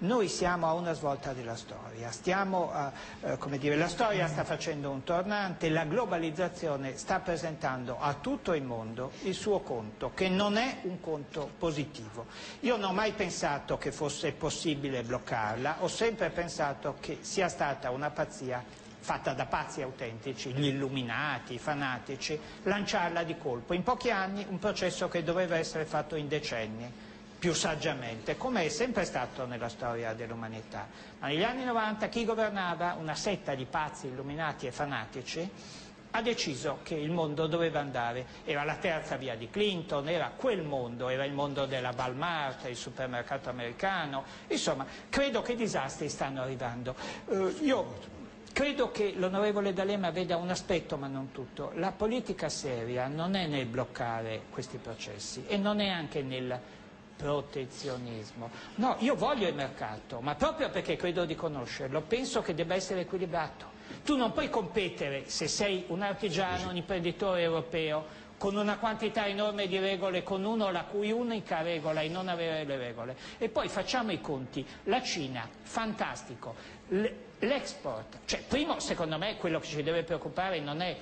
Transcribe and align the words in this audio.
Noi 0.00 0.28
siamo 0.28 0.68
a 0.68 0.74
una 0.74 0.92
svolta 0.92 1.32
della 1.32 1.56
storia, 1.56 2.12
stiamo, 2.12 2.72
eh, 3.20 3.58
dire, 3.58 3.74
la 3.74 3.88
storia 3.88 4.28
sta 4.28 4.44
facendo 4.44 4.90
un 4.90 5.02
tornante, 5.02 5.68
la 5.70 5.86
globalizzazione 5.86 6.96
sta 6.96 7.18
presentando 7.18 7.98
a 7.98 8.14
tutto 8.14 8.52
il 8.52 8.62
mondo 8.62 9.10
il 9.22 9.34
suo 9.34 9.58
conto, 9.58 10.12
che 10.14 10.28
non 10.28 10.56
è 10.56 10.82
un 10.82 11.00
conto 11.00 11.50
positivo. 11.58 12.26
Io 12.60 12.76
non 12.76 12.90
ho 12.90 12.92
mai 12.92 13.10
pensato 13.10 13.76
che 13.76 13.90
fosse 13.90 14.30
possibile 14.30 15.02
bloccarla, 15.02 15.78
ho 15.80 15.88
sempre 15.88 16.30
pensato 16.30 16.94
che 17.00 17.18
sia 17.22 17.48
stata 17.48 17.90
una 17.90 18.10
pazzia 18.10 18.62
fatta 19.00 19.32
da 19.32 19.46
pazzi 19.46 19.82
autentici, 19.82 20.52
gli 20.52 20.66
illuminati, 20.66 21.54
i 21.54 21.58
fanatici, 21.58 22.38
lanciarla 22.62 23.24
di 23.24 23.36
colpo. 23.36 23.72
In 23.72 23.82
pochi 23.82 24.10
anni 24.10 24.46
un 24.48 24.60
processo 24.60 25.08
che 25.08 25.24
doveva 25.24 25.56
essere 25.56 25.86
fatto 25.86 26.14
in 26.14 26.28
decenni, 26.28 27.07
più 27.38 27.54
saggiamente, 27.54 28.36
come 28.36 28.64
è 28.64 28.68
sempre 28.68 29.04
stato 29.04 29.46
nella 29.46 29.68
storia 29.68 30.12
dell'umanità. 30.12 30.88
Ma 31.20 31.28
negli 31.28 31.44
anni 31.44 31.64
90 31.64 32.08
chi 32.08 32.24
governava, 32.24 32.96
una 32.98 33.14
setta 33.14 33.54
di 33.54 33.64
pazzi, 33.64 34.08
illuminati 34.08 34.66
e 34.66 34.72
fanatici, 34.72 35.50
ha 36.10 36.22
deciso 36.22 36.78
che 36.82 36.94
il 36.94 37.10
mondo 37.10 37.46
doveva 37.46 37.80
andare, 37.80 38.26
era 38.44 38.64
la 38.64 38.76
terza 38.76 39.16
via 39.16 39.36
di 39.36 39.50
Clinton, 39.50 40.08
era 40.08 40.32
quel 40.34 40.62
mondo, 40.62 41.08
era 41.08 41.24
il 41.24 41.32
mondo 41.32 41.66
della 41.66 41.92
Walmart, 41.96 42.66
il 42.68 42.76
supermercato 42.76 43.50
americano, 43.50 44.24
insomma, 44.48 44.86
credo 45.08 45.42
che 45.42 45.52
i 45.52 45.56
disastri 45.56 46.08
stanno 46.08 46.42
arrivando. 46.42 46.94
Uh, 47.26 47.54
io 47.60 48.16
Credo 48.50 48.90
che 48.90 49.12
l'onorevole 49.14 49.72
D'Alema 49.72 50.10
veda 50.10 50.36
un 50.36 50.50
aspetto 50.50 50.96
ma 50.96 51.06
non 51.06 51.30
tutto. 51.30 51.70
La 51.76 51.92
politica 51.92 52.48
seria 52.48 53.06
non 53.06 53.36
è 53.36 53.46
nel 53.46 53.66
bloccare 53.66 54.46
questi 54.50 54.78
processi 54.78 55.44
e 55.46 55.56
non 55.58 55.78
è 55.78 55.86
anche 55.86 56.22
nel 56.22 56.58
protezionismo. 57.18 58.48
No, 58.76 58.96
io 59.00 59.16
voglio 59.16 59.48
il 59.48 59.54
mercato, 59.54 60.20
ma 60.20 60.36
proprio 60.36 60.70
perché 60.70 60.94
credo 60.96 61.24
di 61.24 61.34
conoscerlo, 61.34 62.00
penso 62.02 62.40
che 62.40 62.54
debba 62.54 62.74
essere 62.76 63.00
equilibrato. 63.00 63.76
Tu 64.04 64.16
non 64.16 64.32
puoi 64.32 64.48
competere 64.48 65.28
se 65.28 65.48
sei 65.48 65.84
un 65.88 66.00
artigiano, 66.02 66.70
un 66.70 66.76
imprenditore 66.76 67.42
europeo, 67.42 68.26
con 68.38 68.54
una 68.56 68.78
quantità 68.78 69.26
enorme 69.26 69.66
di 69.66 69.78
regole, 69.78 70.22
con 70.22 70.44
uno 70.44 70.70
la 70.70 70.84
cui 70.84 71.10
unica 71.10 71.60
regola 71.60 72.00
è 72.02 72.08
non 72.08 72.28
avere 72.28 72.64
le 72.64 72.76
regole. 72.76 73.16
E 73.36 73.48
poi 73.48 73.68
facciamo 73.68 74.12
i 74.12 74.20
conti. 74.20 74.64
La 74.84 75.02
Cina, 75.02 75.48
fantastico, 75.62 76.54
L'export, 77.40 78.18
cioè 78.24 78.42
primo 78.42 78.80
secondo 78.80 79.18
me 79.18 79.36
quello 79.36 79.60
che 79.60 79.66
ci 79.66 79.82
deve 79.82 80.02
preoccupare 80.04 80.58
non 80.60 80.80
è 80.80 80.96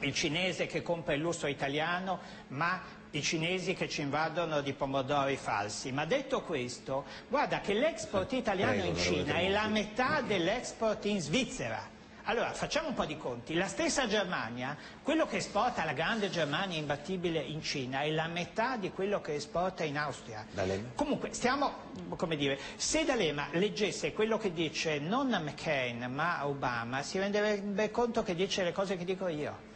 il 0.00 0.14
cinese 0.14 0.66
che 0.66 0.82
compra 0.82 1.14
il 1.14 1.20
lusso 1.20 1.46
italiano, 1.46 2.20
ma 2.48 2.80
i 3.10 3.22
cinesi 3.22 3.74
che 3.74 3.88
ci 3.88 4.02
invadono 4.02 4.60
di 4.60 4.72
pomodori 4.72 5.36
falsi. 5.36 5.92
Ma 5.92 6.04
detto 6.04 6.42
questo, 6.42 7.04
guarda 7.28 7.60
che 7.60 7.74
l'export 7.74 8.32
italiano 8.32 8.84
in 8.84 8.96
Cina 8.96 9.34
è 9.34 9.48
la 9.48 9.66
metà 9.66 10.20
dell'export 10.20 11.04
in 11.06 11.20
Svizzera. 11.20 11.96
Allora, 12.28 12.52
facciamo 12.52 12.88
un 12.88 12.94
po' 12.94 13.06
di 13.06 13.16
conti. 13.16 13.54
La 13.54 13.66
stessa 13.66 14.06
Germania, 14.06 14.76
quello 15.02 15.24
che 15.24 15.38
esporta 15.38 15.86
la 15.86 15.94
grande 15.94 16.28
Germania 16.28 16.76
imbattibile 16.76 17.40
in 17.40 17.62
Cina 17.62 18.02
è 18.02 18.10
la 18.10 18.26
metà 18.26 18.76
di 18.76 18.90
quello 18.90 19.22
che 19.22 19.34
esporta 19.34 19.82
in 19.82 19.96
Austria. 19.96 20.44
D'Alema. 20.52 20.90
Comunque, 20.94 21.32
stiamo, 21.32 21.72
come 22.16 22.36
dire, 22.36 22.58
se 22.76 23.06
D'Alema 23.06 23.48
leggesse 23.52 24.12
quello 24.12 24.36
che 24.36 24.52
dice 24.52 24.98
non 24.98 25.28
McCain 25.28 26.04
ma 26.12 26.46
Obama, 26.46 27.02
si 27.02 27.18
renderebbe 27.18 27.90
conto 27.90 28.22
che 28.22 28.34
dice 28.34 28.62
le 28.62 28.72
cose 28.72 28.98
che 28.98 29.06
dico 29.06 29.26
io. 29.28 29.68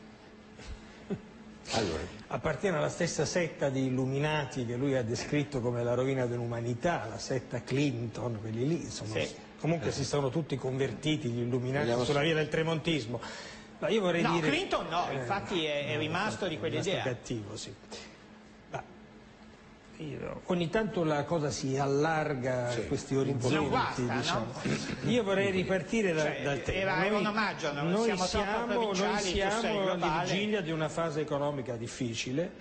Allora. 1.70 2.02
Appartiene 2.28 2.76
alla 2.76 2.88
stessa 2.88 3.24
setta 3.24 3.68
di 3.68 3.86
illuminati 3.86 4.66
che 4.66 4.76
lui 4.76 4.96
ha 4.96 5.02
descritto 5.02 5.60
come 5.60 5.82
la 5.82 5.94
rovina 5.94 6.26
dell'umanità, 6.26 7.06
la 7.08 7.18
setta 7.18 7.62
Clinton, 7.62 8.38
quelli 8.40 8.66
lì, 8.66 8.82
insomma. 8.82 9.14
Sì. 9.14 9.28
Comunque 9.58 9.88
eh. 9.88 9.92
si 9.92 10.04
sono 10.04 10.28
tutti 10.28 10.56
convertiti 10.56 11.28
gli 11.28 11.40
illuminati 11.40 11.86
Vogliamo 11.86 12.04
sulla 12.04 12.20
via 12.20 12.34
del 12.34 12.48
tremontismo. 12.48 13.20
Ma 13.78 13.88
io 13.88 14.00
vorrei 14.00 14.22
no, 14.22 14.34
dire... 14.34 14.48
Clinton 14.48 14.86
no, 14.88 15.08
eh, 15.08 15.14
infatti 15.14 15.64
è, 15.64 15.86
è 15.86 15.98
rimasto 15.98 16.46
di 16.46 16.58
quell'idea. 16.58 17.00
È 17.00 17.04
cattivo, 17.04 17.56
sì. 17.56 17.74
Ogni 20.46 20.68
tanto 20.68 21.04
la 21.04 21.24
cosa 21.24 21.50
si 21.50 21.76
allarga 21.78 22.70
sì. 22.70 22.80
a 22.80 22.82
questi 22.84 23.14
orizzonti. 23.14 23.68
Guasta, 23.68 24.02
diciamo. 24.02 24.46
no? 25.02 25.10
Io 25.10 25.22
vorrei 25.22 25.50
ripartire 25.50 26.12
da, 26.12 26.22
cioè, 26.22 26.42
dal 26.42 26.62
tema. 26.62 27.06
Un 27.06 27.26
omaggio, 27.26 27.72
noi, 27.72 27.90
noi 27.90 28.04
siamo, 28.04 28.24
siamo 28.24 29.90
alla 29.90 30.22
vigilia 30.24 30.60
di 30.60 30.70
una 30.70 30.88
fase 30.88 31.20
economica 31.20 31.76
difficile. 31.76 32.52